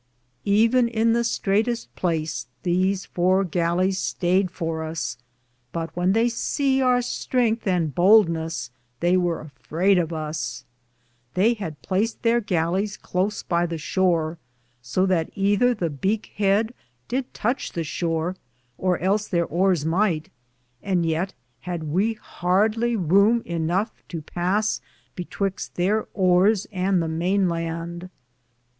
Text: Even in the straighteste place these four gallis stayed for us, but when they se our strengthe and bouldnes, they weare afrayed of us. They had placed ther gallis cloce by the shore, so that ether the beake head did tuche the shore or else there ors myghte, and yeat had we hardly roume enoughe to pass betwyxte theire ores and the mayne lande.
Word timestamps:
Even 0.45 0.87
in 0.87 1.13
the 1.13 1.23
straighteste 1.23 1.89
place 1.95 2.47
these 2.63 3.05
four 3.05 3.43
gallis 3.43 3.99
stayed 3.99 4.49
for 4.49 4.81
us, 4.83 5.15
but 5.71 5.95
when 5.95 6.13
they 6.13 6.27
se 6.27 6.81
our 6.81 7.03
strengthe 7.03 7.67
and 7.67 7.93
bouldnes, 7.93 8.71
they 8.99 9.15
weare 9.15 9.51
afrayed 9.55 9.99
of 10.01 10.11
us. 10.11 10.65
They 11.35 11.53
had 11.53 11.83
placed 11.83 12.23
ther 12.23 12.41
gallis 12.41 12.97
cloce 12.97 13.43
by 13.47 13.67
the 13.67 13.77
shore, 13.77 14.39
so 14.81 15.05
that 15.05 15.29
ether 15.35 15.71
the 15.75 15.91
beake 15.91 16.31
head 16.35 16.73
did 17.07 17.31
tuche 17.35 17.71
the 17.71 17.83
shore 17.83 18.35
or 18.79 18.97
else 18.97 19.27
there 19.27 19.45
ors 19.45 19.85
myghte, 19.85 20.29
and 20.81 21.05
yeat 21.05 21.35
had 21.59 21.83
we 21.83 22.13
hardly 22.15 22.97
roume 22.97 23.43
enoughe 23.45 23.91
to 24.09 24.23
pass 24.23 24.81
betwyxte 25.15 25.73
theire 25.75 26.07
ores 26.15 26.65
and 26.71 27.03
the 27.03 27.07
mayne 27.07 27.47
lande. 27.47 28.09